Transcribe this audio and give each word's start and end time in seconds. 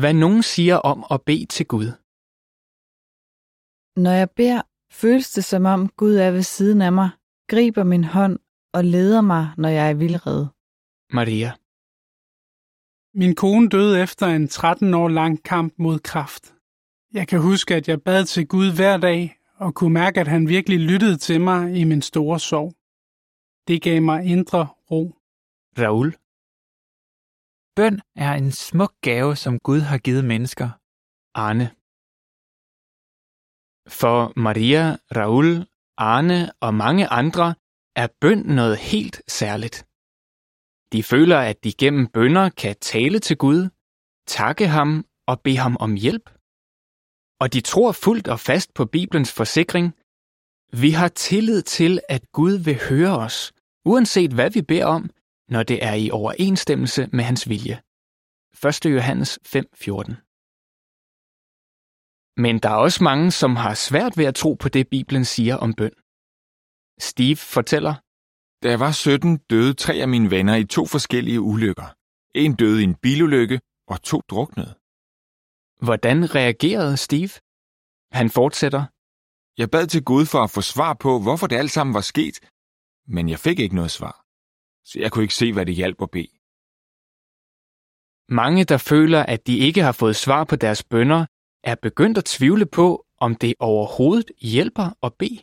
Hvad 0.00 0.14
nogen 0.14 0.42
siger 0.42 0.76
om 0.76 1.04
at 1.10 1.22
bede 1.22 1.46
til 1.46 1.66
Gud. 1.66 1.88
Når 4.04 4.10
jeg 4.10 4.30
beder, 4.30 4.62
føles 4.90 5.30
det 5.30 5.44
som 5.44 5.64
om 5.64 5.88
Gud 5.88 6.14
er 6.14 6.30
ved 6.30 6.42
siden 6.42 6.82
af 6.82 6.92
mig, 6.92 7.10
griber 7.48 7.84
min 7.84 8.04
hånd 8.04 8.38
og 8.72 8.84
leder 8.84 9.20
mig, 9.20 9.50
når 9.56 9.68
jeg 9.68 9.90
er 9.90 9.94
vildrede. 9.94 10.48
Maria. 11.12 11.52
Min 13.20 13.34
kone 13.34 13.68
døde 13.68 14.02
efter 14.02 14.26
en 14.26 14.48
13 14.48 14.94
år 14.94 15.08
lang 15.08 15.42
kamp 15.42 15.74
mod 15.78 15.98
kræft. 15.98 16.54
Jeg 17.12 17.28
kan 17.28 17.40
huske, 17.40 17.74
at 17.74 17.88
jeg 17.88 18.02
bad 18.02 18.24
til 18.24 18.46
Gud 18.48 18.76
hver 18.76 18.96
dag 18.96 19.38
og 19.56 19.74
kunne 19.74 19.94
mærke, 19.94 20.20
at 20.20 20.28
han 20.28 20.48
virkelig 20.48 20.80
lyttede 20.80 21.16
til 21.16 21.40
mig 21.40 21.76
i 21.80 21.84
min 21.84 22.02
store 22.02 22.40
sorg. 22.40 22.74
Det 23.68 23.82
gav 23.82 24.02
mig 24.02 24.24
indre 24.24 24.66
ro. 24.90 25.14
Raul. 25.78 26.14
Bøn 27.78 28.00
er 28.16 28.32
en 28.34 28.52
smuk 28.52 28.94
gave, 29.02 29.36
som 29.36 29.58
Gud 29.58 29.80
har 29.80 29.98
givet 29.98 30.24
mennesker. 30.24 30.68
Arne. 31.34 31.66
For 33.98 34.32
Maria, 34.36 34.96
Raul, 35.16 35.66
Arne 35.96 36.52
og 36.60 36.74
mange 36.74 37.06
andre 37.06 37.54
er 37.96 38.08
bøn 38.20 38.38
noget 38.38 38.76
helt 38.78 39.22
særligt. 39.28 39.76
De 40.92 41.02
føler, 41.02 41.38
at 41.38 41.64
de 41.64 41.72
gennem 41.72 42.06
bønder 42.06 42.48
kan 42.48 42.76
tale 42.80 43.18
til 43.18 43.36
Gud, 43.36 43.68
takke 44.26 44.66
ham 44.68 45.06
og 45.26 45.40
bede 45.40 45.56
ham 45.56 45.76
om 45.80 45.94
hjælp. 45.94 46.26
Og 47.40 47.52
de 47.52 47.60
tror 47.60 47.92
fuldt 47.92 48.28
og 48.28 48.40
fast 48.40 48.74
på 48.74 48.84
Bibelens 48.84 49.32
forsikring. 49.32 49.86
Vi 50.82 50.90
har 50.90 51.08
tillid 51.08 51.62
til, 51.62 52.00
at 52.08 52.32
Gud 52.32 52.52
vil 52.52 52.78
høre 52.88 53.18
os, 53.18 53.52
uanset 53.84 54.32
hvad 54.32 54.50
vi 54.50 54.62
beder 54.62 54.86
om, 54.86 55.10
når 55.48 55.62
det 55.62 55.84
er 55.84 55.94
i 55.94 56.10
overensstemmelse 56.10 57.08
med 57.12 57.24
hans 57.24 57.48
vilje. 57.48 57.76
1. 58.66 58.84
Johannes 58.96 59.38
5:14. 59.46 60.24
Men 62.44 62.58
der 62.58 62.70
er 62.70 62.74
også 62.86 63.04
mange, 63.04 63.30
som 63.30 63.56
har 63.56 63.74
svært 63.74 64.16
ved 64.18 64.24
at 64.24 64.34
tro 64.34 64.54
på 64.54 64.68
det, 64.68 64.88
Bibelen 64.88 65.24
siger 65.24 65.56
om 65.56 65.74
bøn. 65.74 65.94
Steve 67.00 67.36
fortæller, 67.36 67.94
Da 68.62 68.68
jeg 68.70 68.80
var 68.80 68.92
17, 68.92 69.38
døde 69.50 69.74
tre 69.74 69.94
af 69.94 70.08
mine 70.08 70.30
venner 70.30 70.56
i 70.56 70.64
to 70.64 70.86
forskellige 70.86 71.40
ulykker. 71.40 71.88
En 72.34 72.54
døde 72.54 72.80
i 72.80 72.84
en 72.84 72.94
bilulykke, 72.94 73.60
og 73.88 74.02
to 74.02 74.18
druknede. 74.30 74.74
hvordan 75.86 76.34
reagerede 76.34 76.96
Steve? 76.96 77.30
Han 78.18 78.30
fortsætter, 78.30 78.82
Jeg 79.60 79.70
bad 79.70 79.86
til 79.86 80.04
Gud 80.04 80.26
for 80.32 80.40
at 80.44 80.50
få 80.50 80.60
svar 80.60 80.94
på, 80.94 81.20
hvorfor 81.24 81.46
det 81.46 81.56
alt 81.56 81.70
sammen 81.70 81.94
var 81.94 82.00
sket, 82.00 82.36
men 83.14 83.28
jeg 83.28 83.38
fik 83.38 83.58
ikke 83.58 83.74
noget 83.74 83.90
svar. 83.90 84.27
Så 84.88 84.98
jeg 85.00 85.12
kunne 85.12 85.24
ikke 85.24 85.34
se, 85.34 85.52
hvad 85.52 85.66
det 85.66 85.74
hjalp 85.74 86.02
at 86.02 86.10
bede. 86.10 86.32
mange, 88.28 88.64
der 88.64 88.76
føler, 88.76 89.22
at 89.22 89.46
de 89.46 89.58
ikke 89.58 89.82
har 89.82 89.92
fået 89.92 90.16
svar 90.16 90.44
på 90.44 90.56
deres 90.56 90.84
bønder, 90.84 91.26
er 91.64 91.74
begyndt 91.74 92.18
at 92.18 92.24
tvivle 92.24 92.66
på, 92.66 93.06
om 93.18 93.34
det 93.34 93.54
overhovedet 93.58 94.30
hjælper 94.40 94.88
at 95.02 95.12
bede. 95.14 95.38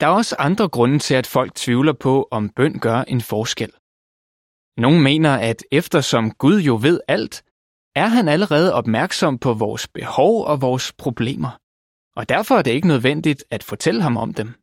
Der 0.00 0.06
er 0.06 0.16
også 0.20 0.36
andre 0.38 0.68
grunde 0.68 0.98
til, 0.98 1.14
at 1.14 1.26
folk 1.26 1.54
tvivler 1.54 1.92
på, 1.92 2.28
om 2.30 2.48
bøn 2.48 2.78
gør 2.78 3.00
en 3.02 3.20
forskel. 3.20 3.72
Nogle 4.76 5.02
mener, 5.02 5.34
at 5.50 5.64
eftersom 5.72 6.30
Gud 6.30 6.60
jo 6.60 6.78
ved 6.82 7.00
alt, 7.08 7.44
er 7.94 8.06
han 8.06 8.28
allerede 8.28 8.74
opmærksom 8.74 9.38
på 9.38 9.54
vores 9.54 9.88
behov 9.88 10.44
og 10.44 10.60
vores 10.60 10.92
problemer, 10.92 11.50
og 12.16 12.28
derfor 12.28 12.54
er 12.54 12.62
det 12.62 12.70
ikke 12.70 12.88
nødvendigt 12.88 13.44
at 13.50 13.62
fortælle 13.62 14.02
ham 14.02 14.16
om 14.16 14.34
dem. 14.34 14.54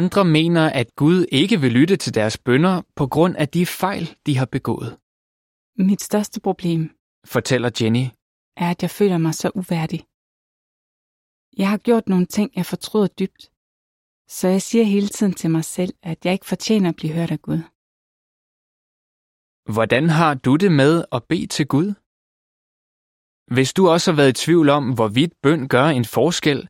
Andre 0.00 0.24
mener, 0.24 0.64
at 0.80 0.88
Gud 0.96 1.26
ikke 1.32 1.60
vil 1.60 1.72
lytte 1.72 1.96
til 1.96 2.14
deres 2.14 2.38
bønder 2.38 2.82
på 2.96 3.06
grund 3.06 3.36
af 3.36 3.48
de 3.48 3.66
fejl, 3.66 4.04
de 4.26 4.36
har 4.40 4.46
begået, 4.56 4.90
Mit 5.90 6.02
største 6.02 6.40
problem 6.40 6.80
fortæller 7.34 7.70
Jenny. 7.80 8.04
er, 8.56 8.70
at 8.70 8.82
jeg 8.82 8.90
føler 8.90 9.18
mig 9.18 9.34
så 9.34 9.48
uværdig. 9.60 10.00
Jeg 11.60 11.68
har 11.70 11.78
gjort 11.78 12.08
nogle 12.08 12.26
ting, 12.26 12.48
jeg 12.56 12.66
fortryder 12.66 13.06
dybt. 13.20 13.42
Så 14.38 14.48
jeg 14.48 14.62
siger 14.62 14.84
hele 14.84 15.08
tiden 15.08 15.34
til 15.40 15.50
mig 15.50 15.64
selv, 15.64 15.94
at 16.02 16.18
jeg 16.24 16.32
ikke 16.32 16.46
fortjener 16.46 16.88
at 16.88 16.96
blive 16.96 17.12
hørt 17.12 17.30
af 17.30 17.42
Gud. 17.42 17.60
Hvordan 19.74 20.04
har 20.18 20.34
du 20.34 20.56
det 20.56 20.72
med 20.72 21.04
at 21.16 21.24
bede 21.30 21.46
til 21.46 21.66
Gud? 21.74 21.88
Hvis 23.54 23.70
du 23.72 23.82
også 23.88 24.06
har 24.10 24.16
været 24.16 24.30
i 24.38 24.42
tvivl 24.44 24.68
om, 24.68 24.84
hvorvidt 24.94 25.32
bøn 25.42 25.68
gør 25.68 25.86
en 25.98 26.04
forskel, 26.04 26.68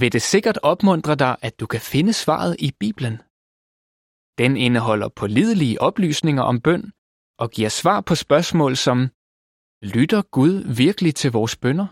vil 0.00 0.12
det 0.12 0.22
sikkert 0.22 0.58
opmuntre 0.62 1.14
dig, 1.14 1.36
at 1.42 1.60
du 1.60 1.66
kan 1.66 1.80
finde 1.80 2.12
svaret 2.12 2.56
i 2.66 2.68
Bibelen. 2.80 3.16
Den 4.38 4.56
indeholder 4.56 5.08
pålidelige 5.08 5.80
oplysninger 5.80 6.42
om 6.42 6.60
bøn 6.60 6.92
og 7.42 7.50
giver 7.50 7.68
svar 7.68 8.00
på 8.00 8.14
spørgsmål 8.14 8.76
som, 8.76 8.98
lytter 9.94 10.22
Gud 10.22 10.54
virkelig 10.82 11.14
til 11.14 11.30
vores 11.32 11.56
bønder? 11.56 11.88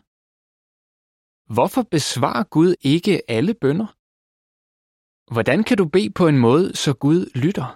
Hvorfor 1.55 1.83
besvarer 1.83 2.45
Gud 2.57 2.75
ikke 2.93 3.31
alle 3.37 3.55
bønder? 3.55 3.89
Hvordan 5.35 5.65
kan 5.65 5.77
du 5.81 5.85
bede 5.95 6.11
på 6.19 6.25
en 6.33 6.39
måde, 6.47 6.77
så 6.83 6.91
Gud 7.05 7.21
lytter? 7.43 7.69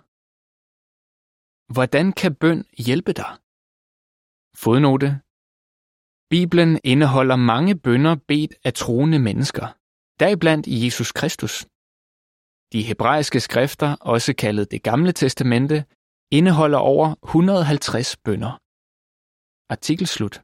Hvordan 1.75 2.07
kan 2.21 2.33
bøn 2.43 2.61
hjælpe 2.87 3.13
dig? 3.21 3.31
Fodnote. 4.63 5.09
Bibelen 6.35 6.73
indeholder 6.93 7.37
mange 7.53 7.73
bønder 7.87 8.15
bedt 8.29 8.53
af 8.65 8.73
troende 8.83 9.19
mennesker, 9.19 9.67
deriblandt 10.21 10.67
Jesus 10.67 11.13
Kristus. 11.13 11.67
De 12.73 12.83
hebraiske 12.83 13.41
skrifter, 13.41 13.97
også 14.01 14.35
kaldet 14.35 14.71
det 14.71 14.83
gamle 14.83 15.13
testamente, 15.13 15.85
indeholder 16.31 16.79
over 16.79 17.15
150 17.25 18.17
bønder. 18.17 18.53
Artikel 19.73 20.07
slut. 20.07 20.44